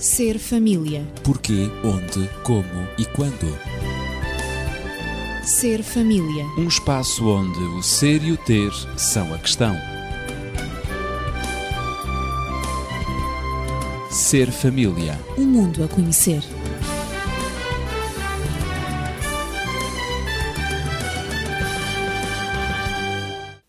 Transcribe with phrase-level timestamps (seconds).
[0.00, 1.06] Ser família.
[1.22, 3.54] Porquê, onde, como e quando.
[5.44, 6.46] Ser família.
[6.56, 9.76] Um espaço onde o ser e o ter são a questão.
[14.10, 15.20] Ser família.
[15.36, 16.42] Um mundo a conhecer.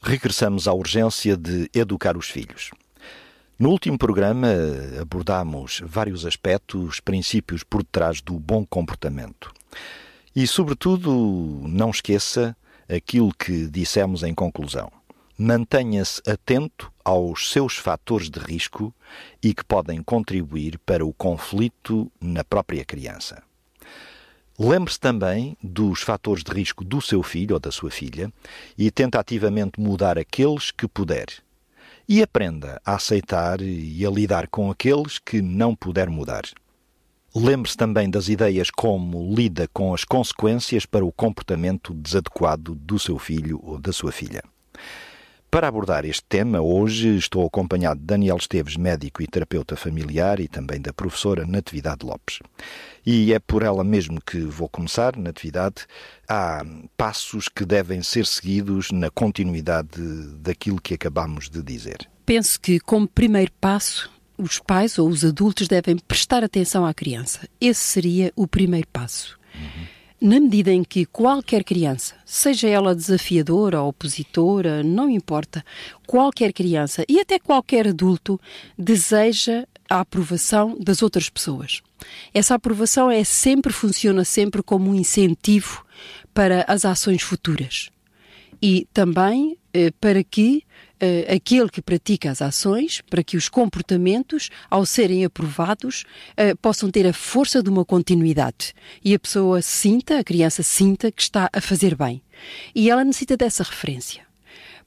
[0.01, 2.71] Regressamos à urgência de educar os filhos.
[3.61, 4.47] No último programa
[4.99, 9.53] abordámos vários aspectos, princípios por detrás do bom comportamento.
[10.35, 11.11] E, sobretudo,
[11.67, 12.57] não esqueça
[12.89, 14.91] aquilo que dissemos em conclusão.
[15.37, 18.91] Mantenha-se atento aos seus fatores de risco
[19.43, 23.43] e que podem contribuir para o conflito na própria criança.
[24.57, 28.33] Lembre-se também dos fatores de risco do seu filho ou da sua filha
[28.75, 31.27] e tente ativamente mudar aqueles que puder.
[32.13, 36.41] E aprenda a aceitar e a lidar com aqueles que não puder mudar.
[37.33, 43.17] Lembre-se também das ideias como lida com as consequências para o comportamento desadequado do seu
[43.17, 44.43] filho ou da sua filha.
[45.51, 50.47] Para abordar este tema, hoje estou acompanhado de Daniel Esteves, médico e terapeuta familiar, e
[50.47, 52.39] também da professora Natividade Lopes.
[53.05, 55.85] E é por ela mesmo que vou começar, Natividade.
[56.25, 56.63] Há
[56.95, 60.01] passos que devem ser seguidos na continuidade
[60.37, 62.09] daquilo que acabamos de dizer.
[62.25, 67.45] Penso que, como primeiro passo, os pais ou os adultos devem prestar atenção à criança.
[67.59, 69.37] Esse seria o primeiro passo.
[69.53, 69.90] Uhum
[70.21, 75.65] na medida em que qualquer criança, seja ela desafiadora ou opositora, não importa,
[76.05, 78.39] qualquer criança e até qualquer adulto
[78.77, 81.81] deseja a aprovação das outras pessoas.
[82.33, 85.83] Essa aprovação é sempre funciona sempre como um incentivo
[86.33, 87.89] para as ações futuras
[88.61, 90.63] e também eh, para que
[91.01, 96.89] uh, aquele que pratica as ações, para que os comportamentos, ao serem aprovados, uh, possam
[96.89, 101.49] ter a força de uma continuidade e a pessoa sinta, a criança sinta que está
[101.51, 102.21] a fazer bem.
[102.73, 104.25] E ela necessita dessa referência.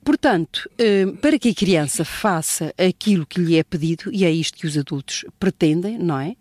[0.05, 4.59] Portanto, eh, para que a criança faça aquilo que lhe é pedido, e é isto
[4.59, 6.37] que os adultos pretendem, não é?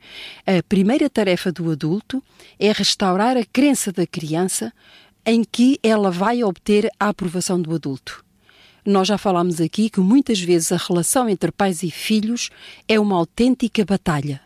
[0.46, 2.22] A primeira tarefa do adulto
[2.60, 4.74] é restaurar a crença da criança
[5.26, 8.26] em que ela vai obter a aprovação do adulto.
[8.86, 12.50] Nós já falámos aqui que muitas vezes a relação entre pais e filhos
[12.88, 14.42] é uma autêntica batalha.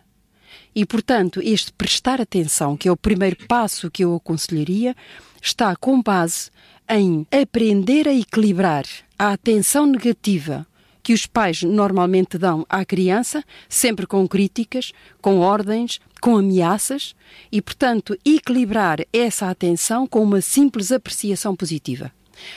[0.76, 4.96] E, portanto, este prestar atenção, que é o primeiro passo que eu aconselharia,
[5.42, 6.52] está com base
[6.88, 8.86] em aprender a equilibrar
[9.18, 10.68] a atenção negativa
[11.02, 17.16] que os pais normalmente dão à criança, sempre com críticas, com ordens, com ameaças,
[17.52, 22.12] e, portanto, equilibrar essa atenção com uma simples apreciação positiva.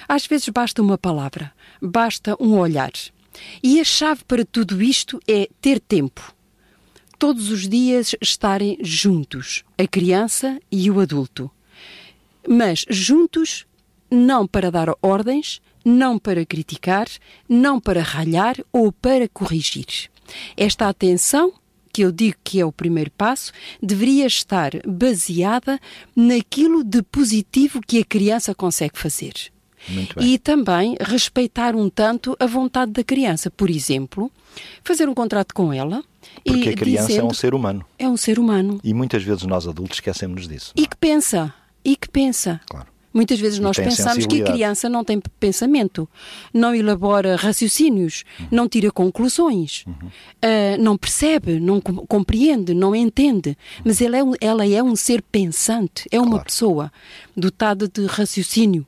[0.08, 2.92] Às vezes basta uma palavra, basta um olhar.
[3.62, 6.34] E a chave para tudo isto é ter tempo.
[7.18, 11.50] Todos os dias estarem juntos, a criança e o adulto.
[12.48, 13.66] Mas juntos,
[14.10, 17.06] não para dar ordens, não para criticar,
[17.48, 20.10] não para ralhar ou para corrigir.
[20.56, 21.52] Esta atenção
[21.92, 23.52] que eu digo que é o primeiro passo,
[23.82, 25.78] deveria estar baseada
[26.14, 29.52] naquilo de positivo que a criança consegue fazer.
[30.20, 33.50] E também respeitar um tanto a vontade da criança.
[33.50, 34.30] Por exemplo,
[34.84, 36.02] fazer um contrato com ela.
[36.44, 37.84] Porque e a criança dizendo, é um ser humano.
[37.98, 38.80] É um ser humano.
[38.84, 40.72] E muitas vezes nós adultos esquecemos disso.
[40.76, 41.52] E que pensa.
[41.84, 42.60] E que pensa.
[42.68, 42.86] Claro.
[43.12, 46.08] Muitas vezes nós pensamos que a criança não tem pensamento,
[46.54, 48.46] não elabora raciocínios, uhum.
[48.52, 49.94] não tira conclusões, uhum.
[50.06, 53.58] uh, não percebe, não compreende, não entende.
[53.84, 56.44] Mas ela é, um, ela é um ser pensante, é uma claro.
[56.44, 56.92] pessoa
[57.36, 58.86] dotada de raciocínio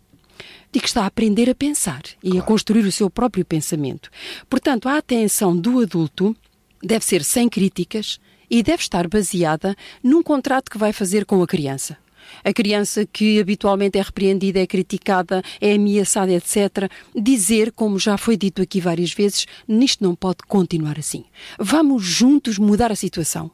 [0.72, 2.38] de que está a aprender a pensar e claro.
[2.38, 4.10] a construir o seu próprio pensamento.
[4.48, 6.34] Portanto, a atenção do adulto
[6.82, 8.18] deve ser sem críticas
[8.50, 12.01] e deve estar baseada num contrato que vai fazer com a criança
[12.44, 18.36] a criança que habitualmente é repreendida, é criticada, é ameaçada, etc., dizer, como já foi
[18.36, 21.24] dito aqui várias vezes, nisto não pode continuar assim.
[21.58, 23.50] Vamos juntos mudar a situação.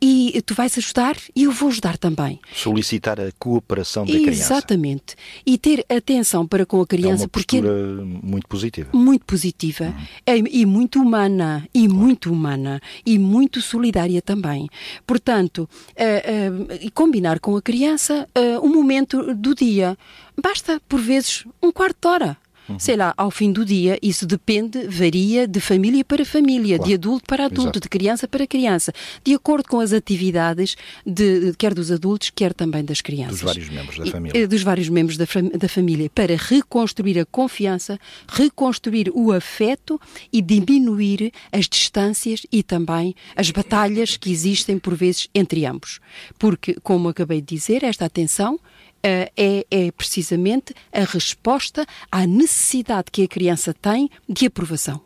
[0.00, 2.40] E tu vais ajudar e eu vou ajudar também.
[2.54, 4.54] Solicitar a cooperação da criança.
[4.54, 5.16] Exatamente.
[5.44, 7.24] E ter atenção para com a criança.
[7.24, 8.90] É uma porque muito positiva.
[8.92, 9.94] Muito positiva.
[10.24, 11.66] É, e muito humana.
[11.74, 11.94] E claro.
[11.94, 12.80] muito humana.
[13.04, 14.68] E muito solidária também.
[15.06, 19.96] Portanto, uh, uh, combinar com a criança uh, um momento do dia.
[20.40, 22.36] Basta, por vezes, um quarto de hora.
[22.68, 22.78] Uhum.
[22.78, 23.98] sei lá, ao fim do dia.
[24.02, 26.88] Isso depende, varia de família para família, claro.
[26.88, 27.80] de adulto para adulto, Exato.
[27.80, 28.92] de criança para criança,
[29.24, 30.76] de acordo com as atividades,
[31.06, 33.40] de, quer dos adultos, quer também das crianças.
[33.40, 34.38] Dos vários membros da família.
[34.38, 35.26] E, dos vários membros da,
[35.58, 37.98] da família, para reconstruir a confiança,
[38.28, 40.00] reconstruir o afeto
[40.32, 46.00] e diminuir as distâncias e também as batalhas que existem por vezes entre ambos.
[46.38, 48.58] Porque, como acabei de dizer, esta atenção
[48.98, 55.00] Uh, é, é, precisamente a resposta à necessidade que a criança tem de aprovação.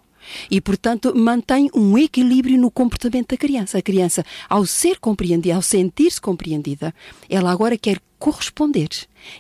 [0.48, 3.78] E, portanto, mantém um equilíbrio no comportamento da criança.
[3.78, 6.94] A criança, ao ser compreendida, ao sentir-se compreendida,
[7.28, 8.88] ela agora quer corresponder.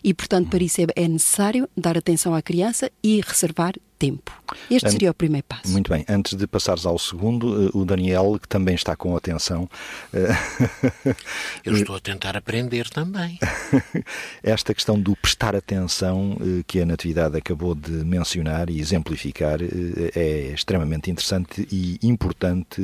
[0.02, 4.32] E, portanto, para isso é, é necessário dar atenção à criança e reservar tempo.
[4.68, 5.70] Este seria o primeiro passo.
[5.70, 6.04] Muito bem.
[6.08, 9.70] Antes de passares ao segundo, eh, o Daniel, que também está com atenção.
[10.12, 11.14] Eh,
[11.64, 13.38] Eu estou a tentar aprender também.
[14.42, 20.52] Esta questão do prestar atenção eh, que a Natividade acabou de mencionar e exemplificar é
[20.52, 22.80] extremamente interessante e importante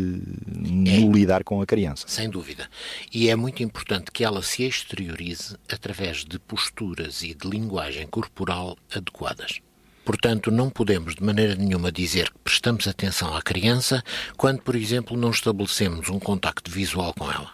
[0.46, 2.06] no é, lidar com a criança.
[2.06, 2.68] Sem dúvida.
[3.12, 8.76] E é muito importante que ela se exteriorize através de posturas e de linguagem corporal
[8.94, 9.60] adequadas.
[10.08, 14.02] Portanto, não podemos de maneira nenhuma dizer que prestamos atenção à criança
[14.38, 17.50] quando, por exemplo, não estabelecemos um contacto visual com ela.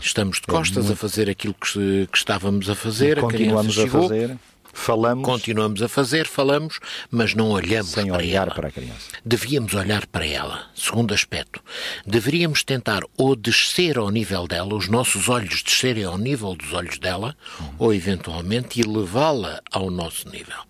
[0.00, 0.92] Estamos de é costas é muito...
[0.94, 4.38] a fazer aquilo que, que, estávamos a fazer, a criança chegou, a fazer.
[4.72, 5.24] Falamos.
[5.24, 6.78] Continuamos a fazer, falamos,
[7.10, 8.54] mas não olhamos sem para olhar ela.
[8.54, 9.10] para a criança.
[9.24, 10.66] Devíamos olhar para ela.
[10.74, 11.60] Segundo aspecto,
[12.06, 16.98] deveríamos tentar ou descer ao nível dela, os nossos olhos descerem ao nível dos olhos
[16.98, 17.74] dela, uhum.
[17.78, 20.68] ou eventualmente elevá-la ao nosso nível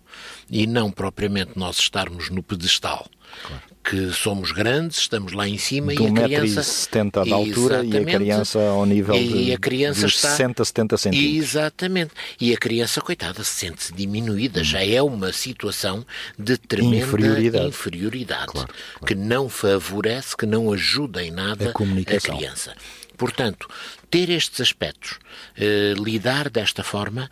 [0.49, 3.05] e não propriamente nós estarmos no pedestal.
[3.43, 3.61] Claro.
[3.83, 6.63] Que somos grandes, estamos lá em cima de e a criança.
[6.63, 10.65] 70 de altura e a criança ao nível e de, a criança de está, 60,
[10.65, 11.49] 70 centímetros.
[11.49, 12.11] Exatamente.
[12.39, 14.61] E a criança, coitada, sente-se diminuída.
[14.61, 14.63] Hum.
[14.63, 16.05] Já é uma situação
[16.37, 19.05] de tremenda inferioridade, inferioridade claro, claro.
[19.05, 22.75] que não favorece, que não ajuda em nada a, a criança.
[23.19, 23.67] Portanto,
[24.09, 25.19] ter estes aspectos,
[25.57, 27.29] eh, lidar desta forma,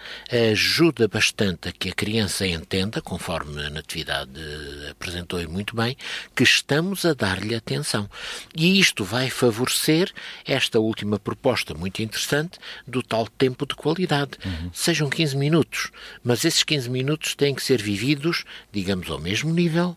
[0.51, 4.30] ajuda bastante a que a criança entenda, conforme a Natividade
[4.92, 5.95] apresentou muito bem,
[6.36, 8.10] que estamos a dar-lhe atenção.
[8.54, 10.12] E isto vai favorecer
[10.45, 14.31] esta última proposta muito interessante do tal tempo de qualidade.
[14.44, 14.69] Uhum.
[14.74, 15.90] Sejam 15 minutos,
[16.22, 18.44] mas esses 15 minutos têm que ser vividos,
[18.74, 19.95] digamos, ao mesmo nível,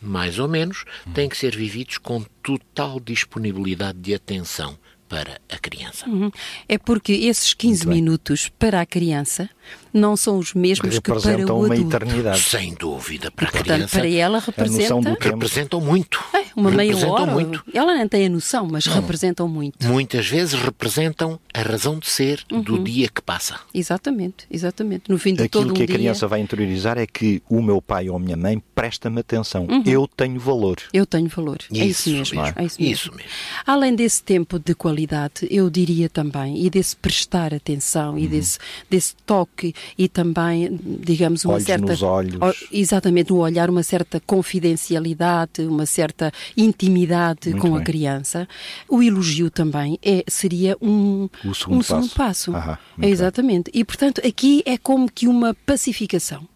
[0.00, 6.08] mais ou menos, têm que ser vividos com total disponibilidade de atenção para a criança.
[6.08, 6.30] Uhum.
[6.68, 9.48] É porque esses 15 minutos para a criança
[9.92, 11.54] não são os mesmos que para o adulto.
[11.54, 12.40] uma eternidade.
[12.40, 13.98] Sem dúvida, para e, a portanto, criança.
[13.98, 15.16] para ela representa...
[15.20, 16.22] Representam muito.
[16.34, 17.32] É, uma meia hora.
[17.32, 17.62] Muito.
[17.72, 18.94] Ela nem tem a noção, mas não.
[18.94, 19.86] representam muito.
[19.86, 22.62] Muitas vezes representam a razão de ser uhum.
[22.62, 23.60] do dia que passa.
[23.74, 25.10] Exatamente, exatamente.
[25.10, 27.80] No fim de Aquilo todo um que a criança vai interiorizar é que o meu
[27.80, 29.66] pai ou a minha mãe presta-me atenção.
[29.68, 29.82] Uhum.
[29.84, 30.76] Eu tenho valor.
[30.92, 31.58] Eu tenho valor.
[31.70, 32.42] Isso é isso mesmo.
[32.42, 32.58] mesmo.
[32.58, 32.94] É isso mesmo.
[32.94, 33.30] Isso mesmo.
[33.66, 38.18] Além desse tempo de qualidade, eu diria também, e desse prestar atenção, uhum.
[38.18, 38.58] e desse,
[38.88, 41.86] desse toque, e também, digamos, uma olhos certa.
[41.86, 42.36] Nos olhos.
[42.72, 47.80] Exatamente, no olhar, uma certa confidencialidade, uma certa intimidade Muito com bem.
[47.80, 48.48] a criança.
[48.88, 51.86] O elogio também é, seria um, o segundo um passo.
[51.86, 52.52] Segundo passo.
[53.00, 53.70] É exatamente.
[53.70, 53.80] Bem.
[53.80, 56.46] E, portanto, aqui é como que uma pacificação.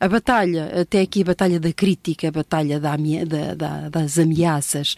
[0.00, 4.96] A batalha, até aqui a batalha da crítica, a batalha da, da, da, das ameaças,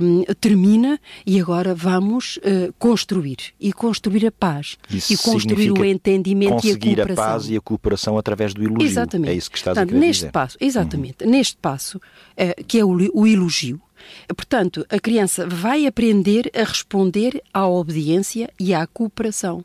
[0.00, 3.38] um, termina e agora vamos uh, construir.
[3.60, 4.78] E construir a paz.
[4.88, 7.06] Isso e construir o entendimento e a cooperação.
[7.06, 8.86] Conseguir a paz e a cooperação através do elogio.
[8.86, 9.30] Exatamente.
[9.30, 10.32] É isso que estás Portanto, a neste dizer.
[10.32, 11.24] Passo, exatamente.
[11.24, 11.30] Uhum.
[11.30, 13.80] Neste passo, uh, que é o, o elogio,
[14.28, 19.64] Portanto, a criança vai aprender a responder à obediência e à cooperação.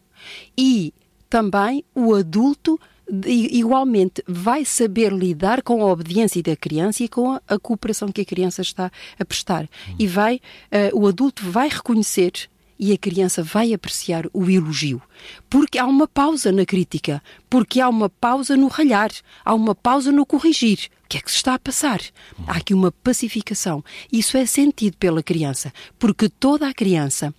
[0.58, 0.92] E
[1.30, 2.80] também o adulto
[3.26, 8.26] igualmente vai saber lidar com a obediência da criança e com a, cooperação que a
[8.26, 9.70] criança está a prestar.
[10.00, 15.02] E vai, uh, o adulto vai reconhecer e a criança vai apreciar o elogio.
[15.50, 19.12] Porque há uma pausa na crítica, porque há uma pausa no ralhar,
[19.46, 20.90] há uma pausa no corrigir.
[21.06, 22.02] O que é que se está a passar?
[22.48, 23.84] Há aqui uma pacificação.
[24.12, 27.34] Isso é sentido pela criança, porque toda a criança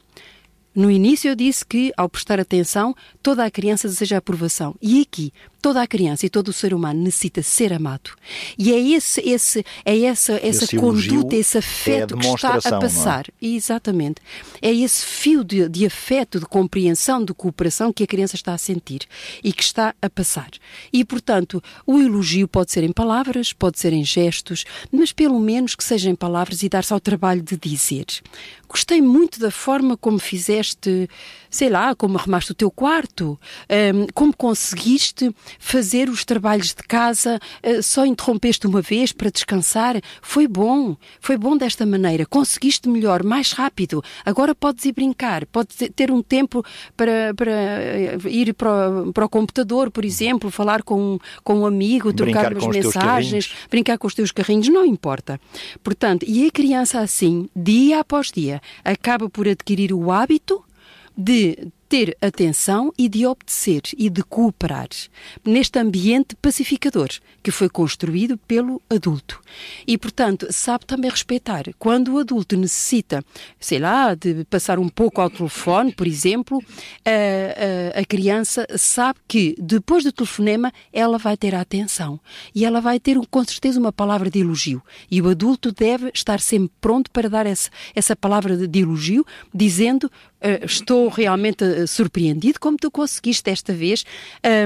[0.74, 4.74] no início eu disse que, ao prestar atenção, toda a criança deseja aprovação.
[4.82, 5.32] E aqui,
[5.64, 8.10] toda a criança e todo o ser humano necessita ser amado.
[8.58, 12.56] E é esse, esse, é essa, essa esse conduta, esse é afeto é que está
[12.56, 13.24] a passar.
[13.40, 13.46] É?
[13.46, 14.20] Exatamente.
[14.60, 18.58] É esse fio de, de afeto, de compreensão, de cooperação que a criança está a
[18.58, 19.06] sentir
[19.42, 20.50] e que está a passar.
[20.92, 25.74] E, portanto, o elogio pode ser em palavras, pode ser em gestos, mas pelo menos
[25.74, 28.04] que seja em palavras e dar-se ao trabalho de dizer.
[28.74, 31.08] Gostei muito da forma como fizeste
[31.54, 33.38] sei lá, como arrumaste o teu quarto,
[33.94, 40.00] um, como conseguiste fazer os trabalhos de casa, uh, só interrompeste uma vez para descansar.
[40.20, 42.26] Foi bom, foi bom desta maneira.
[42.26, 44.02] Conseguiste melhor, mais rápido.
[44.25, 46.64] Agora podes ir brincar, podes ter um tempo
[46.96, 51.66] para, para eh, ir para o, para o computador, por exemplo, falar com, com um
[51.66, 55.40] amigo, trocar umas mensagens, brincar com os teus carrinhos, não importa.
[55.84, 60.64] Portanto, e a criança assim, dia após dia, acaba por adquirir o hábito
[61.16, 64.88] de ter atenção e de obedecer e de cooperar
[65.44, 67.08] neste ambiente pacificador
[67.42, 69.40] que foi construído pelo adulto.
[69.86, 71.64] E, portanto, sabe também respeitar.
[71.78, 73.22] Quando o adulto necessita,
[73.60, 76.62] sei lá, de passar um pouco ao telefone, por exemplo,
[77.04, 82.18] a, a, a criança sabe que depois do telefonema ela vai ter a atenção
[82.54, 84.82] e ela vai ter com certeza uma palavra de elogio.
[85.10, 90.04] E o adulto deve estar sempre pronto para dar essa, essa palavra de, elogio, dizendo
[90.04, 94.04] uh, estou realmente uh, surpreendido como tu conseguiste desta vez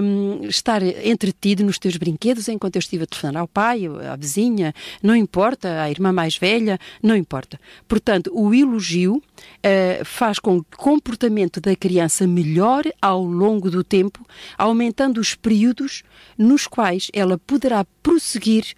[0.02, 4.74] um, estar entretido nos teus brinquedos enquanto eu estive a telefonar ao pai, à vizinha,
[5.02, 7.60] não importa, à irmã mais velha, não importa.
[7.86, 13.82] Portanto, o elogio uh, faz com que o comportamento da criança melhore ao longo do
[13.82, 14.24] tempo,
[14.56, 16.02] aumentando os períodos
[16.36, 18.74] nos quais ela poderá prosseguir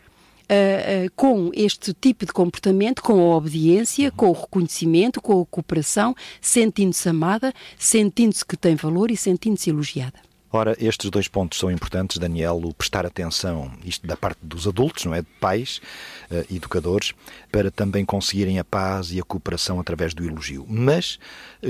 [0.51, 6.13] Uh, com este tipo de comportamento, com a obediência, com o reconhecimento, com a cooperação,
[6.41, 10.19] sentindo-se amada, sentindo-se que tem valor e sentindo-se elogiada.
[10.53, 15.05] Ora, estes dois pontos são importantes, Daniel, o prestar atenção, isto da parte dos adultos,
[15.05, 15.21] não é?
[15.21, 15.81] De pais,
[16.29, 17.15] uh, educadores,
[17.53, 20.67] para também conseguirem a paz e a cooperação através do elogio.
[20.69, 21.21] Mas,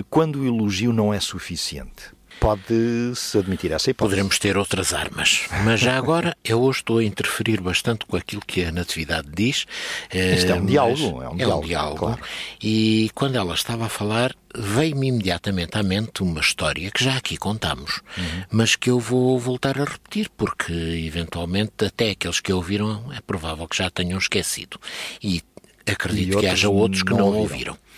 [0.08, 4.10] quando o elogio não é suficiente, pode-se admitir essa hipótese.
[4.10, 5.42] Poderemos ter outras armas.
[5.62, 9.66] Mas já agora, eu hoje estou a interferir bastante com aquilo que a Natividade diz.
[10.12, 11.22] Isto é um diálogo.
[11.22, 11.42] É um diálogo.
[11.42, 11.98] É um diálogo.
[11.98, 12.20] Claro.
[12.62, 17.36] E quando ela estava a falar, veio-me imediatamente à mente uma história que já aqui
[17.36, 18.44] contamos, uhum.
[18.50, 23.68] mas que eu vou voltar a repetir, porque eventualmente até aqueles que ouviram é provável
[23.68, 24.80] que já tenham esquecido.
[25.22, 25.42] E
[25.86, 27.74] acredito e que haja outros que não, não ouviram.
[27.74, 27.89] ouviram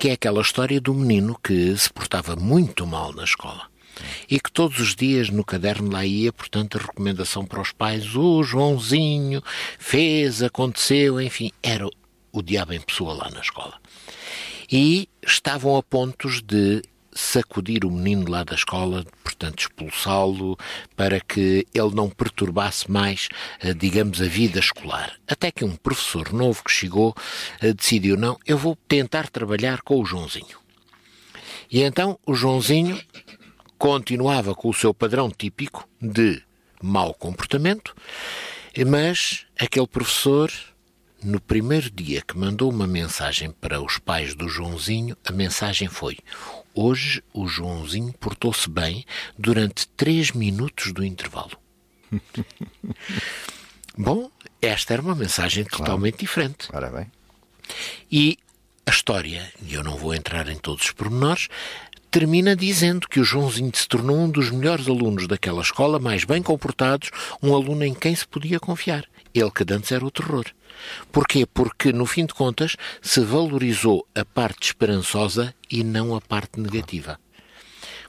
[0.00, 3.68] que é aquela história do menino que se portava muito mal na escola
[4.30, 8.16] e que todos os dias no caderno lá ia, portanto, a recomendação para os pais:
[8.16, 9.42] o Joãozinho
[9.78, 11.86] fez, aconteceu, enfim, era
[12.32, 13.74] o diabo em pessoa lá na escola.
[14.72, 16.80] E estavam a pontos de
[17.12, 19.04] sacudir o menino lá da escola,
[19.40, 20.58] portanto expulsá-lo,
[20.94, 23.28] para que ele não perturbasse mais,
[23.60, 25.18] eh, digamos, a vida escolar.
[25.26, 27.14] Até que um professor novo que chegou
[27.62, 30.58] eh, decidiu: não, eu vou tentar trabalhar com o Joãozinho.
[31.70, 33.00] E então o Joãozinho
[33.78, 36.42] continuava com o seu padrão típico de
[36.82, 37.94] mau comportamento,
[38.86, 40.52] mas aquele professor
[41.22, 46.18] no primeiro dia que mandou uma mensagem para os pais do Joãozinho, a mensagem foi:
[46.74, 49.04] Hoje o Joãozinho portou-se bem
[49.38, 51.58] durante três minutos do intervalo.
[53.96, 54.30] Bom,
[54.62, 55.84] esta era uma mensagem claro.
[55.84, 56.68] totalmente diferente.
[56.72, 57.10] Ora bem.
[58.10, 58.38] E
[58.86, 61.48] a história, e eu não vou entrar em todos os pormenores,
[62.10, 66.42] termina dizendo que o Joãozinho se tornou um dos melhores alunos daquela escola, mais bem
[66.42, 67.10] comportados,
[67.42, 69.04] um aluno em quem se podia confiar.
[69.34, 70.44] Ele que antes era o terror.
[71.12, 71.46] Porquê?
[71.46, 77.18] Porque, no fim de contas, se valorizou a parte esperançosa e não a parte negativa.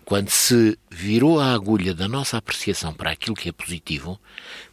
[0.03, 4.19] Quando se virou a agulha da nossa apreciação para aquilo que é positivo,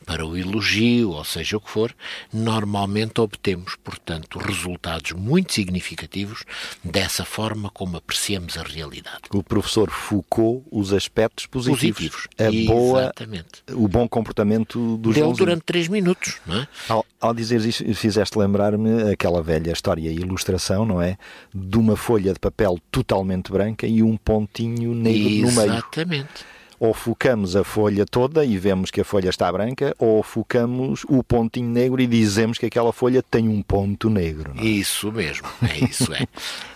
[0.09, 1.95] para o elogio, ou seja o que for,
[2.33, 6.45] normalmente obtemos, portanto, resultados muito significativos
[6.83, 9.25] dessa forma como apreciamos a realidade.
[9.35, 12.27] O professor Foucault os aspectos positivos.
[12.39, 12.71] positivos.
[12.71, 13.63] A boa, Exatamente.
[13.71, 16.69] O bom comportamento do Dele durante três minutos, não é?
[16.89, 21.19] Ao, ao dizer isso, fizeste lembrar-me aquela velha história e ilustração, não é?
[21.55, 25.55] De uma folha de papel totalmente branca e um pontinho negro Exatamente.
[25.55, 25.73] no meio.
[25.75, 31.05] Exatamente ou focamos a folha toda e vemos que a folha está branca, ou focamos
[31.09, 34.53] o pontinho negro e dizemos que aquela folha tem um ponto negro.
[34.57, 34.65] É?
[34.65, 36.27] Isso mesmo, é isso, é.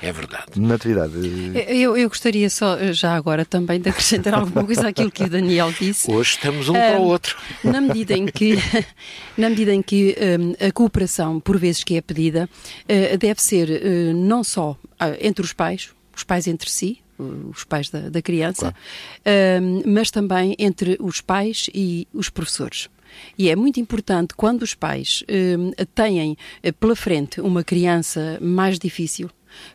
[0.00, 0.60] É verdade.
[0.60, 1.12] Natividade.
[1.68, 5.72] Eu, eu gostaria só, já agora, também de acrescentar alguma coisa àquilo que o Daniel
[5.72, 6.10] disse.
[6.10, 7.36] Hoje estamos um, um para o outro.
[7.62, 8.56] Na medida em que,
[9.36, 12.48] na medida em que um, a cooperação, por vezes que é pedida,
[12.84, 17.64] uh, deve ser uh, não só uh, entre os pais, os pais entre si, os
[17.64, 18.74] pais da, da criança,
[19.22, 19.82] claro.
[19.86, 22.88] mas também entre os pais e os professores.
[23.38, 25.22] E é muito importante quando os pais
[25.94, 29.30] têm eh, pela frente uma criança mais difícil,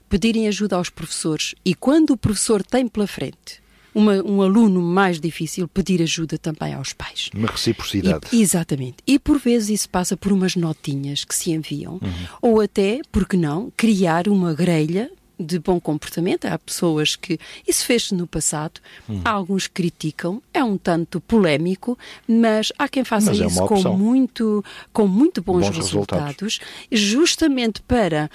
[0.09, 3.61] pedirem ajuda aos professores e quando o professor tem pela frente
[3.97, 7.31] uma, um aluno mais difícil, pedir ajuda também aos pais.
[7.33, 8.27] Uma reciprocidade.
[8.31, 8.97] E, exatamente.
[9.07, 12.27] E por vezes isso passa por umas notinhas que se enviam, uhum.
[12.39, 16.45] ou até, porque não, criar uma grelha de bom comportamento.
[16.45, 17.39] Há pessoas que.
[17.67, 18.79] Isso fez-se no passado.
[19.09, 19.21] Hum.
[19.23, 20.41] Há alguns que criticam.
[20.53, 25.07] É um tanto polémico, mas há quem faça mas é isso é com, muito, com
[25.07, 26.59] muito bons, bons resultados, resultados,
[26.91, 28.29] justamente para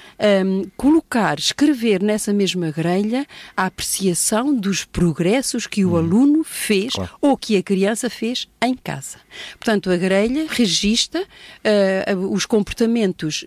[0.45, 5.97] um, colocar, escrever nessa mesma grelha a apreciação dos progressos que o hum.
[5.97, 7.11] aluno fez claro.
[7.21, 9.19] ou que a criança fez em casa.
[9.59, 13.45] Portanto, a grelha registra uh, os comportamentos,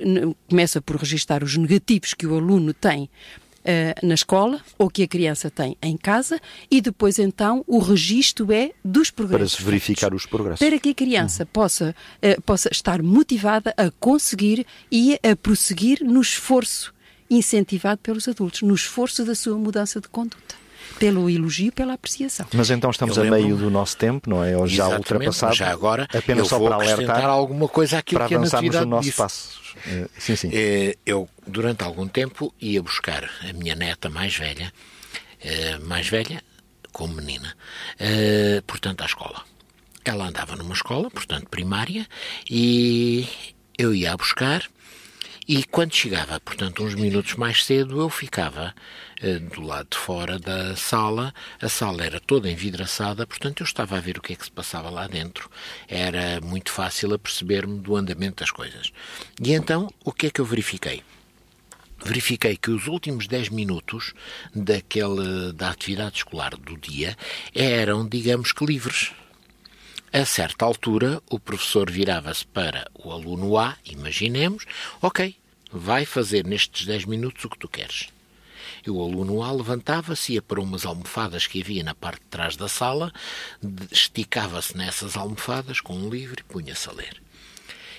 [0.50, 3.10] começa por registrar os negativos que o aluno tem
[3.66, 8.52] Uh, na escola ou que a criança tem em casa e depois então o registro
[8.52, 9.56] é dos progressos.
[9.56, 10.60] Para se verificar os progressos.
[10.60, 11.50] Para que a criança uhum.
[11.52, 16.94] possa, uh, possa estar motivada a conseguir e a prosseguir no esforço
[17.28, 20.54] incentivado pelos adultos, no esforço da sua mudança de conduta
[21.00, 22.46] pelo elogio, pela apreciação.
[22.54, 24.56] Mas então estamos a meio do nosso tempo, não é?
[24.56, 25.56] Ou já ultrapassado.
[25.56, 29.65] Já agora, apenas só para alertar alguma coisa àquilo para que avançarmos no nosso passo.
[29.88, 30.50] Eh, sim, sim.
[30.54, 34.74] Eh, eu, durante algum tempo, ia buscar a minha neta mais velha,
[35.42, 36.44] eh, mais velha,
[36.92, 37.56] como menina,
[38.65, 39.44] portanto, à escola.
[40.06, 42.08] Ela andava numa escola, portanto, primária,
[42.50, 43.27] e
[43.77, 44.63] eu ia a buscar
[45.48, 48.74] e quando chegava, portanto, uns minutos mais cedo, eu ficava
[49.22, 51.34] eh, do lado de fora da sala.
[51.62, 54.52] A sala era toda envidraçada, portanto, eu estava a ver o que é que se
[54.52, 55.50] passava lá dentro.
[55.88, 58.92] Era muito fácil a perceber-me do andamento das coisas.
[59.40, 61.04] E então, o que é que eu verifiquei?
[62.04, 64.14] verifiquei que os últimos 10 minutos
[64.54, 67.18] daquele, da atividade escolar do dia
[67.54, 69.12] eram, digamos que, livres.
[70.18, 74.64] A certa altura, o professor virava-se para o aluno A, imaginemos,
[75.02, 75.36] ok,
[75.70, 78.08] vai fazer nestes 10 minutos o que tu queres.
[78.88, 82.56] E o aluno A levantava-se, ia para umas almofadas que havia na parte de trás
[82.56, 83.12] da sala,
[83.92, 87.22] esticava-se nessas almofadas com um livro e punha-se a ler.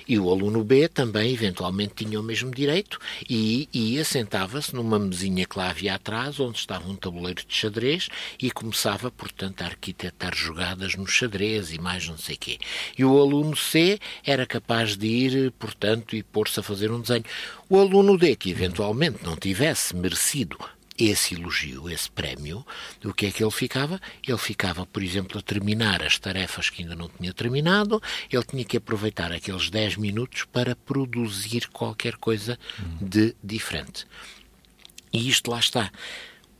[0.09, 2.99] E o aluno B também, eventualmente, tinha o mesmo direito
[3.29, 8.09] e ia, sentava-se numa mesinha que lá havia atrás, onde estava um tabuleiro de xadrez
[8.41, 12.59] e começava, portanto, a arquitetar jogadas no xadrez e mais não sei quê.
[12.97, 17.25] E o aluno C era capaz de ir, portanto, e pôr-se a fazer um desenho.
[17.69, 20.57] O aluno D, que eventualmente não tivesse merecido
[20.99, 22.65] esse elogio, esse prémio,
[23.05, 24.01] o que é que ele ficava?
[24.27, 28.65] Ele ficava, por exemplo, a terminar as tarefas que ainda não tinha terminado, ele tinha
[28.65, 32.59] que aproveitar aqueles 10 minutos para produzir qualquer coisa
[33.01, 34.07] de diferente.
[35.13, 35.91] E isto lá está.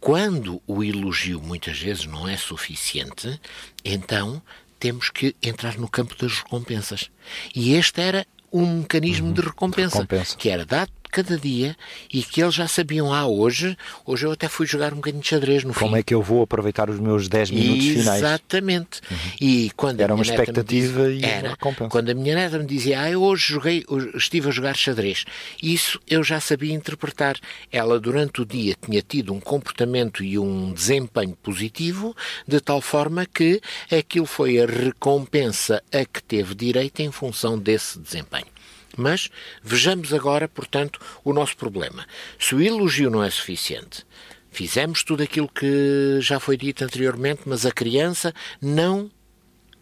[0.01, 3.41] Quando o elogio muitas vezes não é suficiente,
[3.85, 4.43] então
[4.79, 7.11] temos que entrar no campo das recompensas.
[7.55, 11.77] E este era um mecanismo uhum, de, recompensa, de recompensa, que era dado cada dia
[12.13, 15.29] e que eles já sabiam, ah, hoje, hoje eu até fui jogar um bocadinho de
[15.29, 15.99] xadrez no Como fim.
[15.99, 18.23] é que eu vou aproveitar os meus 10 minutos finais?
[18.23, 19.01] Exatamente.
[19.11, 19.17] Uhum.
[19.41, 21.91] E quando Era uma expectativa dizia, e era, uma recompensa.
[21.91, 25.25] Quando a minha neta me dizia, ah, eu hoje joguei, estive a jogar xadrez,
[25.63, 27.37] isso eu já sabia interpretar.
[27.71, 32.15] Ela, durante o dia, tinha tido um comportamento e um desempenho positivo,
[32.47, 37.99] de tal forma que aquilo foi a recompensa a que teve direito em função desse
[37.99, 38.47] desempenho.
[38.97, 39.29] Mas
[39.63, 42.07] vejamos agora, portanto, o nosso problema.
[42.39, 44.07] Se o elogio não é suficiente,
[44.51, 49.11] fizemos tudo aquilo que já foi dito anteriormente, mas a criança não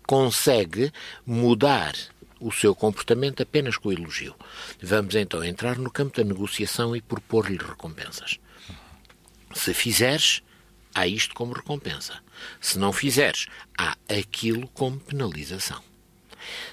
[0.06, 0.92] consegue
[1.24, 1.94] mudar
[2.40, 4.34] o seu comportamento apenas com o elogio.
[4.82, 8.38] Vamos então entrar no campo da negociação e propor-lhe recompensas.
[9.54, 10.42] Se fizeres,
[10.94, 12.20] há isto como recompensa.
[12.60, 13.46] Se não fizeres,
[13.78, 15.80] há aquilo como penalização.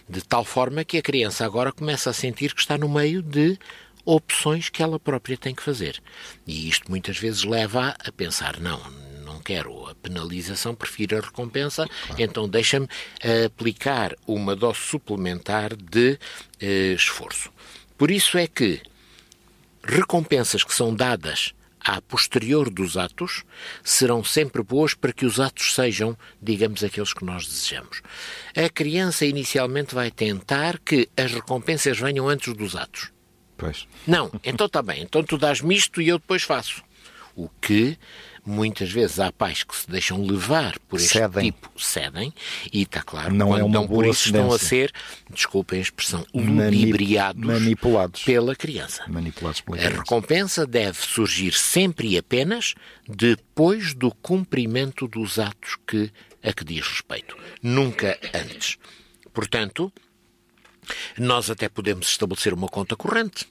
[0.08, 3.58] De tal forma que a criança agora começa a sentir que está no meio de
[4.06, 6.02] opções que ela própria tem que fazer.
[6.46, 8.80] E isto muitas vezes leva a pensar: não,
[9.24, 12.22] não quero a penalização, prefiro a recompensa, claro.
[12.22, 12.88] então deixa-me
[13.46, 16.18] aplicar uma dose suplementar de
[16.60, 17.52] eh, esforço.
[17.98, 18.82] Por isso é que
[19.84, 23.44] recompensas que são dadas a posterior dos atos
[23.84, 28.02] serão sempre boas para que os atos sejam, digamos, aqueles que nós desejamos.
[28.56, 33.12] A criança inicialmente vai tentar que as recompensas venham antes dos atos.
[33.58, 33.88] Pois.
[34.08, 36.84] Não, então está bem, então tu dás-me isto e eu depois faço.
[37.36, 37.98] O que
[38.46, 41.52] muitas vezes há pais que se deixam levar por este cedem.
[41.52, 42.34] tipo, cedem,
[42.72, 44.92] e está claro, não quando é não por isso estão a ser,
[45.30, 49.04] desculpem a expressão, ludibriados manipulados pela criança.
[49.08, 49.96] Manipulados pela criança.
[49.96, 52.74] A recompensa deve surgir sempre e apenas
[53.08, 56.12] depois do cumprimento dos atos que
[56.44, 58.78] a que diz respeito, nunca antes.
[59.32, 59.94] Portanto,
[61.18, 63.48] nós até podemos estabelecer uma conta corrente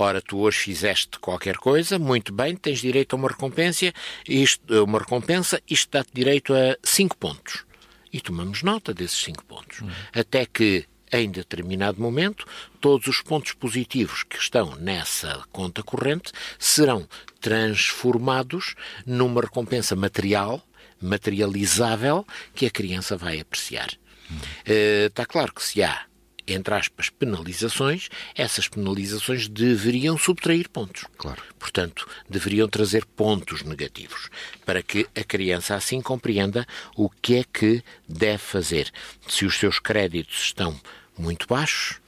[0.00, 3.92] Ora, tu hoje fizeste qualquer coisa, muito bem, tens direito a uma recompensa,
[4.26, 7.66] isto, uma recompensa, isto dá-te direito a 5 pontos.
[8.10, 9.80] E tomamos nota desses 5 pontos.
[9.80, 9.90] Uhum.
[10.14, 12.46] Até que em determinado momento,
[12.80, 17.06] todos os pontos positivos que estão nessa conta corrente serão
[17.38, 20.62] transformados numa recompensa material,
[20.98, 23.90] materializável, que a criança vai apreciar.
[24.30, 26.06] Uh, está claro que se há
[26.52, 31.04] entre aspas, penalizações, essas penalizações deveriam subtrair pontos.
[31.16, 31.42] Claro.
[31.58, 34.28] Portanto, deveriam trazer pontos negativos,
[34.64, 38.90] para que a criança assim compreenda o que é que deve fazer.
[39.28, 40.78] Se os seus créditos estão
[41.16, 42.00] muito baixos,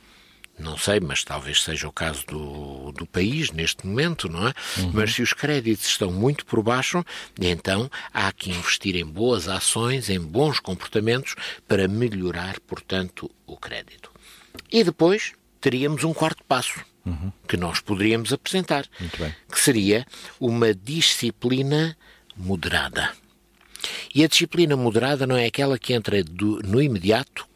[0.59, 4.55] não sei, mas talvez seja o caso do, do país neste momento, não é?
[4.79, 4.91] Uhum.
[4.95, 7.05] Mas se os créditos estão muito por baixo,
[7.41, 11.35] então há que investir em boas ações, em bons comportamentos
[11.67, 14.12] para melhorar, portanto, o crédito.
[14.71, 17.33] E depois teríamos um quarto passo uhum.
[17.47, 18.87] que nós poderíamos apresentar,
[19.51, 20.07] que seria
[20.41, 21.97] uma disciplina
[22.37, 23.13] moderada.
[24.15, 27.47] E a disciplina moderada não é aquela que entra do, no imediato,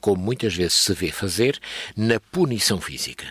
[0.00, 1.58] como muitas vezes se vê fazer,
[1.96, 3.26] na punição física.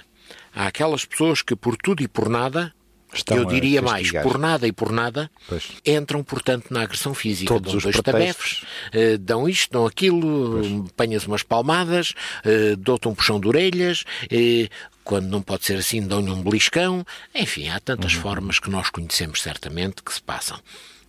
[0.53, 2.73] Há aquelas pessoas que por tudo e por nada
[3.15, 5.69] Estão eu diria mais, por nada e por nada, pois.
[5.86, 7.54] entram, portanto, na agressão física.
[7.54, 12.13] Todos dão dois tabefes, uh, dão isto, dão aquilo, apanhas umas palmadas,
[12.45, 14.69] uh, dão-te um puxão de orelhas, uh,
[15.04, 17.06] quando não pode ser assim, dão-lhe um beliscão.
[17.34, 18.21] Enfim, há tantas uhum.
[18.21, 20.60] formas que nós conhecemos certamente que se passam.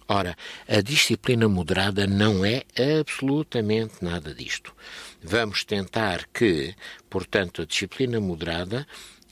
[0.09, 0.37] Ora,
[0.69, 2.63] a disciplina moderada não é
[3.01, 4.73] absolutamente nada disto.
[5.21, 6.75] Vamos tentar que,
[7.11, 8.87] portanto, a disciplina moderada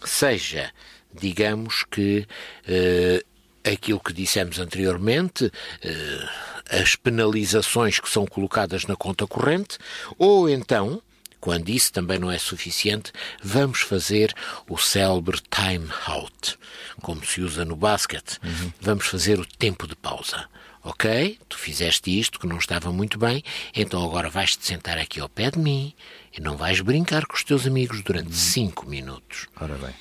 [0.05, 0.73] seja
[1.19, 2.27] digamos que
[2.69, 3.35] uh,
[3.69, 6.29] aquilo que dissemos anteriormente, uh,
[6.71, 9.79] as penalizações que são colocadas na conta corrente,
[10.19, 11.03] ou então,
[11.41, 14.33] quando isso também não é suficiente, vamos fazer
[14.69, 16.59] o célebre time out,
[17.03, 18.39] como se usa no basquete.
[18.43, 18.73] Uhum.
[18.81, 20.49] Vamos fazer o tempo de pausa.
[20.83, 23.43] Ok, tu fizeste isto que não estava muito bem,
[23.75, 25.95] então agora vais-te sentar aqui ao pé de mim
[26.37, 28.35] e não vais brincar com os teus amigos durante uhum.
[28.35, 29.47] cinco minutos.
[29.59, 29.95] Ora bem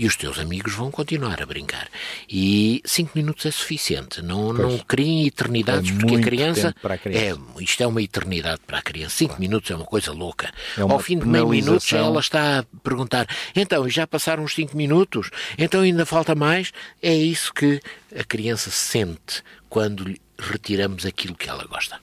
[0.00, 1.86] e os teus amigos vão continuar a brincar.
[2.26, 4.22] E cinco minutos é suficiente.
[4.22, 8.62] Não, não criem eternidades, é porque a criança, a criança, É, isto é uma eternidade
[8.66, 9.14] para a criança.
[9.14, 9.42] Cinco claro.
[9.42, 10.50] minutos é uma coisa louca.
[10.78, 14.42] É uma Ao fim de meio minuto já ela está a perguntar: então, já passaram
[14.42, 15.28] os cinco minutos?
[15.58, 16.72] Então ainda falta mais?
[17.02, 17.78] É isso que
[18.18, 22.00] a criança sente quando lhe retiramos aquilo que ela gosta.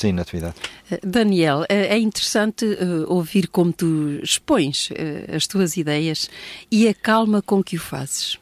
[0.00, 0.54] Sim, Natividade.
[0.90, 4.88] Eh, Daniel, eh, é interessante uh, ouvir como tu expões
[5.34, 6.30] as tuas ideias
[6.70, 8.38] e a calma com que o fazes.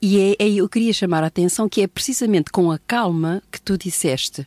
[0.00, 3.60] E é, é, eu queria chamar a atenção que é precisamente com a calma que
[3.60, 4.42] tu disseste.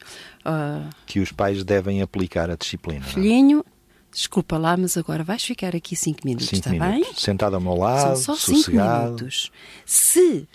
[0.45, 3.05] Uh, que os pais devem aplicar a disciplina.
[3.05, 3.09] É?
[3.09, 3.63] Filhinho,
[4.11, 7.05] desculpa lá, mas agora vais ficar aqui cinco minutos, cinco está bem?
[7.15, 9.01] Sentado ao meu lado, São só sossegado.
[9.01, 9.51] cinco minutos.
[9.85, 10.47] Se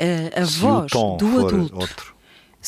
[0.00, 2.17] uh, a Se voz do adulto outro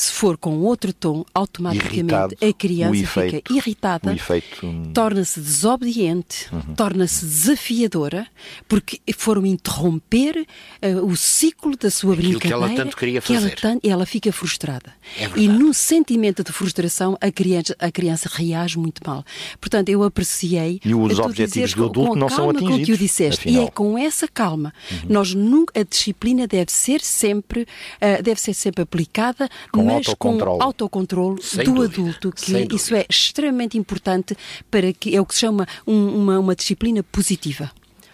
[0.01, 4.15] se for com outro tom, automaticamente Irritado, a criança efeito, fica irritada,
[4.63, 4.91] hum...
[4.93, 6.73] torna-se desobediente, uhum.
[6.73, 8.25] torna-se desafiadora,
[8.67, 10.39] porque foram interromper
[10.81, 12.67] uh, o ciclo da sua Aquilo brincadeira.
[12.67, 13.55] que ela tanto queria fazer.
[13.61, 14.91] Ela, ela, fica frustrada.
[15.19, 19.23] É e no sentimento de frustração, a criança, a criança reage muito mal.
[19.59, 20.81] Portanto, eu apreciei.
[20.83, 22.79] E os objetivos do adulto não são atingidos.
[22.79, 23.41] Com que o disseste.
[23.41, 23.63] Afinal.
[23.63, 24.73] E é com essa calma.
[24.91, 24.99] Uhum.
[25.09, 30.59] Nós nunca, a disciplina deve ser sempre, uh, deve ser sempre aplicada com mas autocontrole.
[30.59, 32.01] com autocontrole do dúvida.
[32.01, 34.35] adulto, que isso é extremamente importante
[34.69, 37.71] para que é o que se chama um, uma, uma disciplina positiva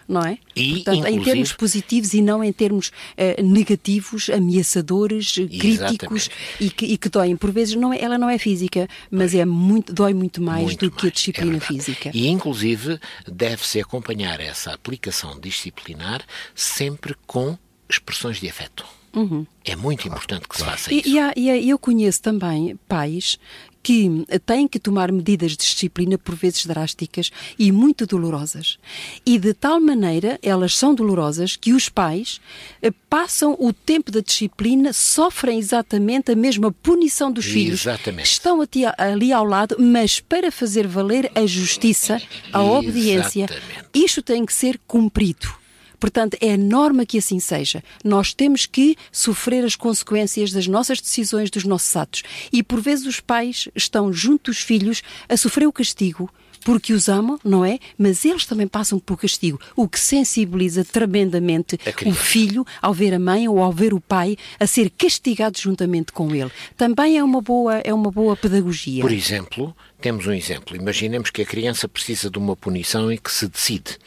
[0.08, 0.38] não é?
[0.56, 6.86] E, Portanto, em termos positivos e não em termos uh, negativos, ameaçadores, críticos e que,
[6.86, 7.36] e que doem.
[7.36, 10.86] Por vezes não é, ela não é física, mas é muito, dói muito mais muito
[10.86, 12.10] do mais, que a disciplina é física.
[12.14, 18.97] E inclusive deve-se acompanhar essa aplicação disciplinar sempre com expressões de afeto.
[19.14, 19.46] Uhum.
[19.64, 20.76] É muito claro, importante que claro.
[20.76, 21.08] se faça isso.
[21.08, 23.38] E, e, e, eu conheço também pais
[23.82, 28.78] que têm que tomar medidas de disciplina por vezes drásticas e muito dolorosas.
[29.24, 32.38] E de tal maneira elas são dolorosas que os pais
[32.82, 37.80] eh, passam o tempo da disciplina, sofrem exatamente a mesma punição dos filhos.
[37.80, 38.26] Exatamente.
[38.26, 38.60] Estão
[38.98, 42.70] ali ao lado, mas para fazer valer a justiça, a exatamente.
[42.76, 43.46] obediência,
[43.94, 45.48] isto tem que ser cumprido.
[45.98, 47.82] Portanto, é norma que assim seja.
[48.04, 52.22] Nós temos que sofrer as consequências das nossas decisões, dos nossos atos.
[52.52, 56.30] E por vezes os pais estão junto dos filhos a sofrer o castigo
[56.64, 57.78] porque os amam, não é?
[57.96, 63.18] Mas eles também passam por castigo, o que sensibiliza tremendamente o filho ao ver a
[63.18, 66.50] mãe ou ao ver o pai a ser castigado juntamente com ele.
[66.76, 69.02] Também é uma boa, é uma boa pedagogia.
[69.02, 70.76] Por exemplo, temos um exemplo.
[70.76, 73.98] Imaginemos que a criança precisa de uma punição e que se decide.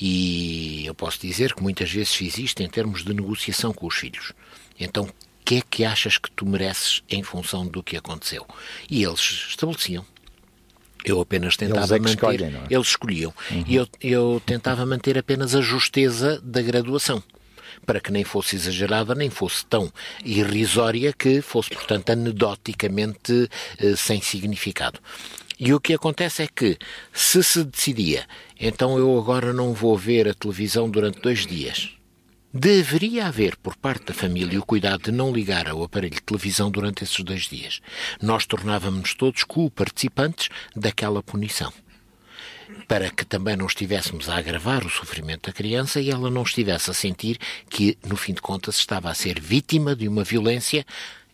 [0.00, 4.32] E eu posso dizer que muitas vezes isto em termos de negociação com os filhos.
[4.78, 8.46] Então, o que é que achas que tu mereces em função do que aconteceu?
[8.90, 10.04] E eles estabeleciam
[11.04, 12.10] Eu apenas tentava eles é manter.
[12.10, 12.74] Escolhem, é?
[12.74, 13.34] Eles escolhiam.
[13.50, 13.64] Uhum.
[13.66, 17.22] E eu, eu tentava manter apenas a justeza da graduação
[17.84, 19.92] para que nem fosse exagerada, nem fosse tão
[20.24, 24.98] irrisória que fosse, portanto, anedoticamente eh, sem significado.
[25.58, 26.78] E o que acontece é que,
[27.12, 28.26] se se decidia,
[28.58, 31.90] então eu agora não vou ver a televisão durante dois dias,
[32.54, 36.70] deveria haver por parte da família o cuidado de não ligar ao aparelho de televisão
[36.70, 37.80] durante esses dois dias.
[38.22, 41.72] Nós tornávamos-nos todos co-participantes daquela punição
[42.86, 46.90] para que também não estivéssemos a agravar o sofrimento da criança e ela não estivesse
[46.90, 47.38] a sentir
[47.68, 50.84] que, no fim de contas, estava a ser vítima de uma violência.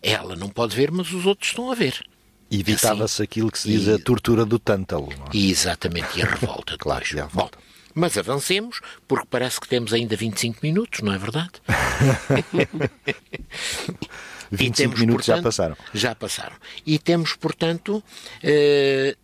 [0.01, 2.01] Ela não pode ver, mas os outros estão a ver.
[2.49, 3.93] Evitava-se assim, aquilo que se diz e...
[3.93, 5.09] a tortura do tântalo.
[5.33, 5.37] É?
[5.37, 6.75] Exatamente, e a revolta.
[6.79, 7.57] claro, e a revolta.
[7.57, 11.51] Bom, mas avancemos, porque parece que temos ainda 25 minutos, não é verdade?
[14.51, 15.77] 25 temos, minutos portanto, já passaram.
[15.93, 16.55] Já passaram.
[16.85, 18.03] E temos, portanto,
[18.43, 19.15] eh,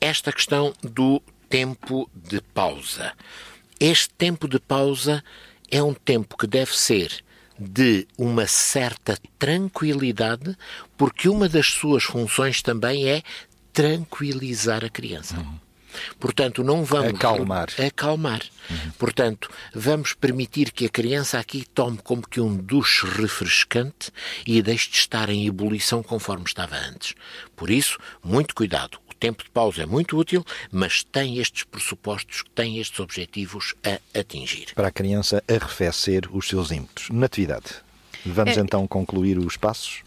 [0.00, 3.12] esta questão do tempo de pausa.
[3.78, 5.22] Este tempo de pausa
[5.70, 7.24] é um tempo que deve ser
[7.58, 10.56] de uma certa tranquilidade,
[10.96, 13.22] porque uma das suas funções também é
[13.72, 15.38] tranquilizar a criança.
[15.38, 15.65] Uhum.
[16.18, 17.68] Portanto, não vamos acalmar.
[17.78, 18.42] acalmar.
[18.70, 18.90] Uhum.
[18.98, 24.10] Portanto, vamos permitir que a criança aqui tome como que um duche refrescante
[24.46, 27.14] e deixe de estar em ebulição conforme estava antes.
[27.54, 32.78] Por isso, muito cuidado tempo de pausa é muito útil, mas tem estes pressupostos, tem
[32.78, 34.74] estes objetivos a atingir.
[34.74, 37.08] Para a criança arrefecer os seus ímpetos.
[37.10, 37.76] Natividade.
[38.24, 38.60] Vamos é...
[38.60, 40.02] então concluir os passos?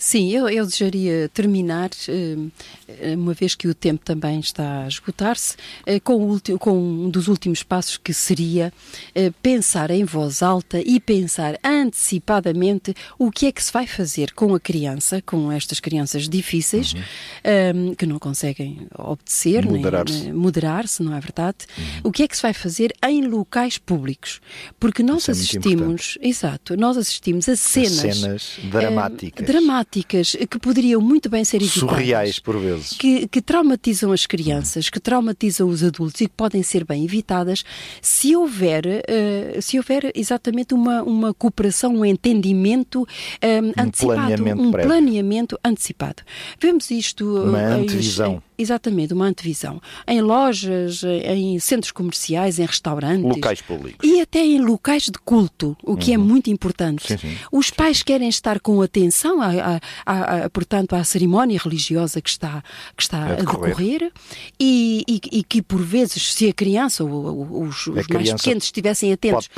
[0.00, 5.56] Sim, eu, eu desejaria terminar, eh, uma vez que o tempo também está a esgotar-se,
[5.84, 8.72] eh, com, com, um dos últimos passos que seria
[9.12, 14.32] eh, pensar em voz alta e pensar antecipadamente o que é que se vai fazer
[14.34, 17.96] com a criança, com estas crianças difíceis, uhum.
[17.96, 21.58] que não conseguem obedecer, moderar-se, moderar não é verdade?
[21.76, 21.84] Uhum.
[22.04, 24.40] O que é que se vai fazer em locais públicos?
[24.78, 29.44] Porque nós Isso é assistimos, é exato, nós assistimos a cenas, a cenas dramáticas.
[29.44, 31.80] dramáticas práticas que poderiam muito bem ser evitadas.
[31.80, 32.92] Surreais, por vezes.
[32.92, 37.64] Que, que traumatizam as crianças, que traumatizam os adultos e que podem ser bem evitadas
[38.02, 43.06] se houver, uh, se houver exatamente uma, uma cooperação, um entendimento
[43.40, 44.18] eh, um, antecipado.
[44.18, 44.90] Planeamento um prévio.
[44.90, 46.22] planeamento antecipado.
[46.60, 47.42] Vemos isto.
[47.44, 48.42] Uma antevisão.
[48.60, 49.80] Exatamente, uma antevisão.
[50.06, 53.22] Em lojas, em centros comerciais, em restaurantes.
[53.22, 54.08] Locais públicos.
[54.08, 56.24] E até em locais de culto, o que é uhum.
[56.24, 57.06] é muito importante.
[57.06, 57.36] Sim, sim.
[57.52, 62.62] Os pais querem estar com atenção, a, a, a, portanto, à cerimónia religiosa que está,
[62.96, 64.12] que está a, decorrer, a decorrer
[64.58, 69.12] e, e, e, que, por vezes, se a criança ou, os, os mais pequenos estivessem
[69.12, 69.48] atentos,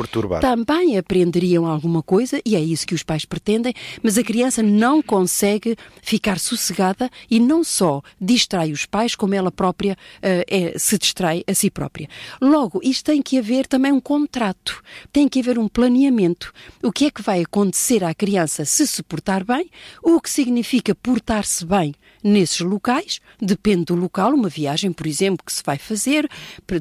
[0.40, 5.02] também aprenderiam alguma coisa, e é isso que os pais pretendem, mas a criança não
[5.02, 10.98] consegue ficar sossegada e não só distrai os pais, como ela própria uh, é, se
[10.98, 12.08] distrai a si própria.
[12.40, 16.52] Logo, isto tem que haver também um contrato, tem que haver um planeamento.
[16.82, 19.70] O que é que vai acontecer à criança se se portar bem,
[20.14, 25.52] o que significa portar-se bem nesses locais, depende do local, uma viagem, por exemplo, que
[25.52, 26.28] se vai fazer,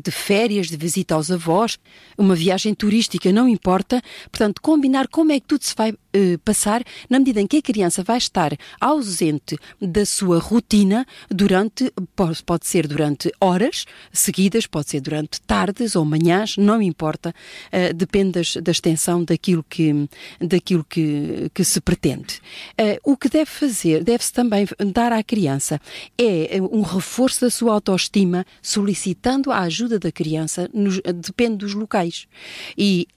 [0.03, 1.77] de férias, de visita aos avós,
[2.17, 4.01] uma viagem turística, não importa.
[4.31, 7.61] Portanto, combinar como é que tudo se vai eh, passar na medida em que a
[7.61, 14.89] criança vai estar ausente da sua rotina durante, pode, pode ser durante horas seguidas, pode
[14.89, 20.09] ser durante tardes ou manhãs, não importa, uh, depende das, da extensão daquilo que,
[20.41, 22.41] daquilo que, que se pretende.
[22.79, 25.79] Uh, o que deve fazer, deve-se também dar à criança
[26.17, 32.27] é um reforço da sua autoestima, solicitando a ajuda da criança, nos, depende dos locais.
[32.77, 33.07] E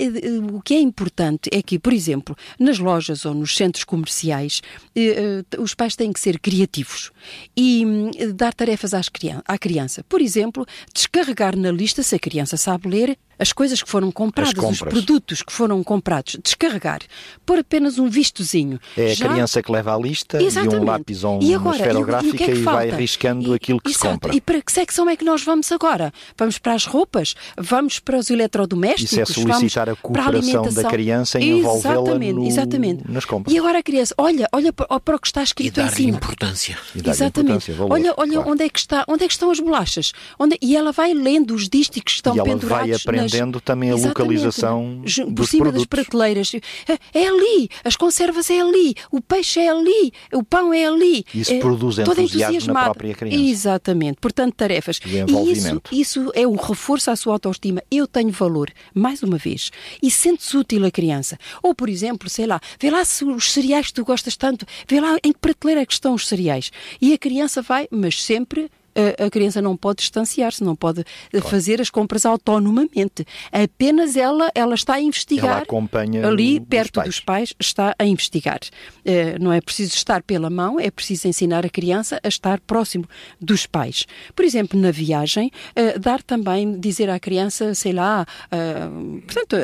[0.52, 4.62] o que é importante é que, por exemplo, nas lojas ou nos centros comerciais,
[4.94, 7.10] eh, eh, os pais têm que ser criativos
[7.56, 9.08] e hum, dar tarefas às
[9.46, 10.04] à criança.
[10.08, 14.52] Por exemplo, descarregar na lista, se a criança sabe ler, as coisas que foram compradas,
[14.62, 17.00] os produtos que foram comprados, descarregar,
[17.44, 18.78] pôr apenas um vistozinho.
[18.96, 19.26] É Já...
[19.26, 20.76] a criança que leva a lista Exatamente.
[20.76, 23.80] e um lápis ou uma agora, esferográfica e, e, é e vai riscando e, aquilo
[23.80, 24.06] que exato.
[24.06, 24.34] se compra.
[24.34, 26.12] E para que secção é que nós vamos agora?
[26.36, 27.34] Vamos para as roupas?
[27.56, 29.12] Vamos para os eletrodomésticos?
[29.12, 32.46] Isso é solicitar a cooperação a da criança e envolvê-la no...
[32.46, 33.10] exatamente.
[33.10, 33.54] nas compras.
[33.54, 36.16] E agora a criança, olha, olha para o que está escrito e em cima.
[36.16, 36.78] importância.
[36.94, 37.70] E exatamente.
[37.70, 38.50] Importância, valor, olha, olha claro.
[38.50, 40.12] onde, é que está, onde é que estão as bolachas.
[40.38, 40.56] Onde...
[40.60, 43.62] E ela vai lendo os dísticos que estão e ela pendurados nas...
[43.62, 44.18] também a Exatamente.
[44.18, 45.02] localização
[45.34, 45.72] por cima produtos.
[45.72, 46.52] das prateleiras.
[46.88, 51.24] É, é ali, as conservas é ali, o peixe é ali, o pão é ali.
[51.34, 53.42] Isso é, produz entusiasmo na própria criança.
[53.42, 54.18] Exatamente.
[54.20, 55.00] Portanto, tarefas.
[55.04, 57.82] E, e isso, isso é um reforço à sua autoestima.
[57.90, 59.70] Eu tenho valor, mais uma vez.
[60.02, 61.38] E sente-se útil a criança.
[61.62, 65.00] Ou, por exemplo, sei lá, vê lá se os cereais que tu gostas tanto, vê
[65.00, 66.70] lá em que prateleira é que estão os cereais.
[67.00, 71.48] E a criança vai, mas sempre a, a criança não pode distanciar-se, não pode claro.
[71.48, 73.26] fazer as compras autonomamente.
[73.50, 75.52] Apenas ela, ela está a investigar.
[75.52, 77.06] Ela acompanha ali, perto pais.
[77.06, 78.60] dos pais, está a investigar.
[79.04, 83.04] Uh, não é preciso estar pela mão, é preciso ensinar a criança a estar próximo
[83.40, 84.06] dos pais.
[84.34, 89.56] Por exemplo, na viagem, uh, dar também, dizer à criança, sei lá, uh, portanto,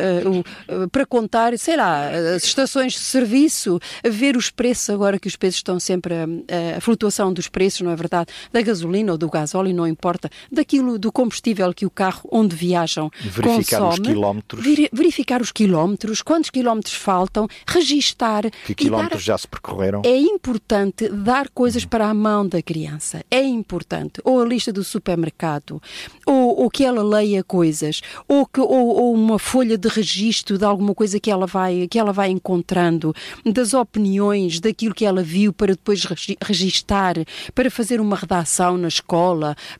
[0.90, 5.58] para contar, sei lá, as estações de serviço, ver os preços, agora que os preços
[5.58, 6.14] estão sempre
[6.76, 8.30] a flutuação dos preços, não é verdade?
[8.52, 13.10] Da gasolina ou do gasóleo, não importa, daquilo do combustível que o carro onde viajam
[13.20, 18.44] verificar consome, os quilómetros, verificar os quilómetros, quantos quilómetros faltam, registar.
[18.64, 20.02] Que quilómetros dar, já se percorreram?
[20.04, 23.24] É importante dar coisas para a mão da criança.
[23.30, 24.20] É importante.
[24.24, 25.82] Ou a lista do supermercado,
[26.24, 30.64] ou, ou que ela leia coisas, ou, que, ou, ou uma folha de registro de
[30.64, 35.52] alguma coisa que ela vai que ela vai encontrando, das opiniões, daquilo que ela viu
[35.52, 36.04] para depois
[36.42, 37.14] registar,
[37.54, 39.07] para fazer uma redação na escola,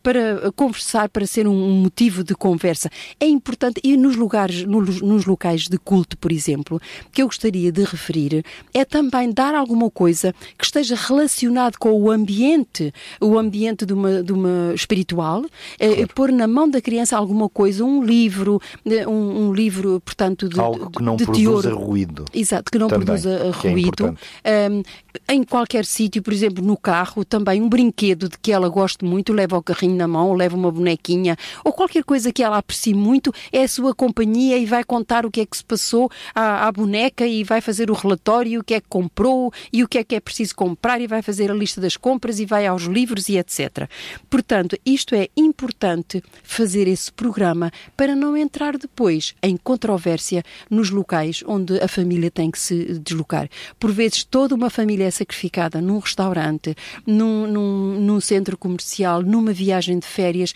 [0.02, 2.90] para conversar, para ser um motivo de conversa.
[3.20, 6.80] É importante, e nos lugares, nos, nos locais de culto, por exemplo,
[7.12, 12.10] que eu gostaria de referir, é também dar alguma coisa que esteja relacionado com o
[12.10, 15.44] ambiente, o ambiente de uma, de uma espiritual,
[15.78, 16.14] é, claro.
[16.14, 18.60] pôr na mão da criança alguma coisa, um livro,
[19.06, 21.82] um, um livro, portanto, de, Algo que não de produza teor.
[21.82, 22.24] ruído.
[22.32, 24.16] Exato, que não também, produza ruído.
[24.44, 24.82] É um,
[25.28, 29.17] em qualquer sítio, por exemplo, no carro, também um brinquedo de que ela goste muito,
[29.32, 33.32] leva o carrinho na mão, leva uma bonequinha, ou qualquer coisa que ela aprecie muito,
[33.52, 36.72] é a sua companhia e vai contar o que é que se passou à, à
[36.72, 40.04] boneca e vai fazer o relatório, o que é que comprou e o que é
[40.04, 43.28] que é preciso comprar e vai fazer a lista das compras e vai aos livros
[43.28, 43.88] e etc.
[44.30, 51.42] Portanto, isto é importante fazer esse programa para não entrar depois em controvérsia nos locais
[51.46, 53.48] onde a família tem que se deslocar.
[53.78, 56.74] Por vezes, toda uma família é sacrificada num restaurante,
[57.06, 60.54] num, num, num centro comercial, numa viagem de férias,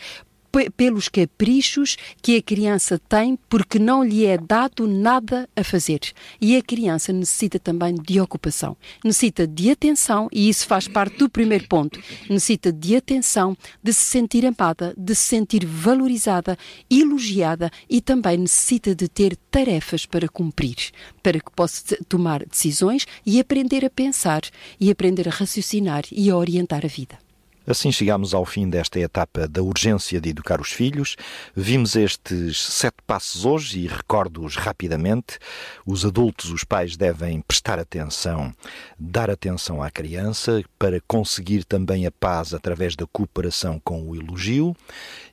[0.77, 6.01] pelos caprichos que a criança tem porque não lhe é dado nada a fazer.
[6.41, 11.29] E a criança necessita também de ocupação, necessita de atenção, e isso faz parte do
[11.29, 11.99] primeiro ponto.
[12.29, 16.59] Necessita de atenção, de se sentir amada, de se sentir valorizada,
[16.91, 20.77] elogiada e também necessita de ter tarefas para cumprir,
[21.23, 24.43] para que possa tomar decisões e aprender a pensar,
[24.79, 27.22] e aprender a raciocinar e a orientar a vida.
[27.67, 31.17] Assim chegamos ao fim desta etapa da urgência de educar os filhos.
[31.55, 35.39] Vimos estes sete passos hoje e recordo-os rapidamente.
[35.87, 38.53] Os adultos, os pais, devem prestar atenção,
[38.99, 44.75] dar atenção à criança para conseguir também a paz através da cooperação com o elogio.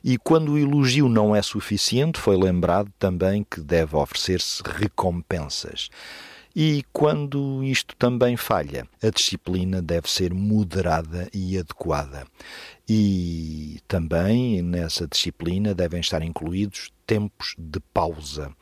[0.04, 5.90] E quando o elogio não é suficiente, foi lembrado também que deve oferecer-se recompensas.
[6.54, 12.26] E quando isto também falha, a disciplina deve ser moderada e adequada.
[12.88, 18.52] E também nessa disciplina devem estar incluídos tempos de pausa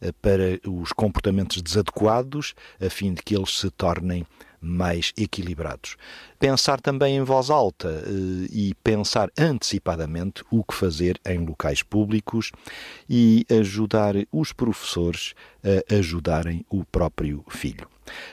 [0.00, 4.26] eh, para os comportamentos desadequados, a fim de que eles se tornem
[4.64, 5.96] mais equilibrados.
[6.38, 12.50] Pensar também em voz alta eh, e pensar antecipadamente o que fazer em locais públicos
[13.08, 15.34] e ajudar os professores
[15.90, 17.88] a ajudarem o próprio filho.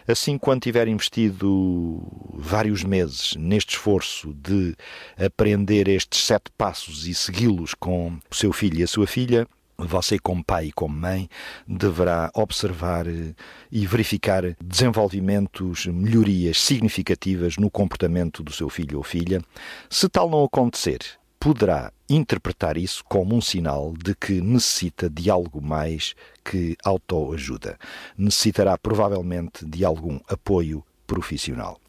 [0.07, 2.01] Assim, quando tiver investido
[2.33, 4.75] vários meses neste esforço de
[5.17, 9.47] aprender estes sete passos e segui-los com o seu filho e a sua filha,
[9.87, 11.29] você, como pai e como mãe,
[11.67, 13.33] deverá observar eh,
[13.71, 19.41] e verificar desenvolvimentos, melhorias significativas no comportamento do seu filho ou filha.
[19.89, 20.99] Se tal não acontecer,
[21.39, 26.13] poderá interpretar isso como um sinal de que necessita de algo mais
[26.45, 27.79] que autoajuda.
[28.17, 31.79] Necessitará provavelmente de algum apoio profissional.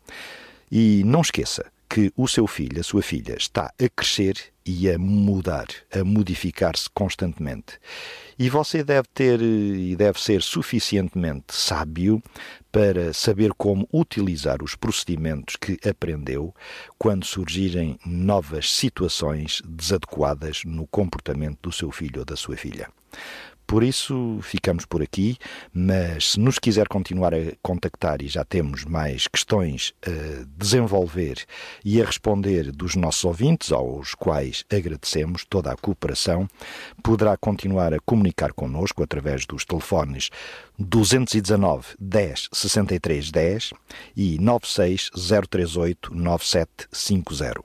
[0.70, 4.98] E não esqueça que o seu filho, a sua filha, está a crescer e a
[4.98, 7.78] mudar, a modificar-se constantemente.
[8.38, 12.22] E você deve ter e deve ser suficientemente sábio
[12.70, 16.54] para saber como utilizar os procedimentos que aprendeu
[16.96, 22.88] quando surgirem novas situações desadequadas no comportamento do seu filho ou da sua filha.
[23.72, 25.38] Por isso, ficamos por aqui,
[25.72, 31.42] mas se nos quiser continuar a contactar e já temos mais questões a desenvolver
[31.82, 36.46] e a responder dos nossos ouvintes, aos quais agradecemos toda a cooperação,
[37.02, 40.28] poderá continuar a comunicar connosco através dos telefones
[40.78, 43.70] 219 10 63 10
[44.14, 45.08] e 96
[45.48, 47.62] 038 9750.